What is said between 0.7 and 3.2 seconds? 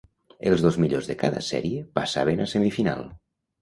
millors de cada sèrie passaven a semifinal.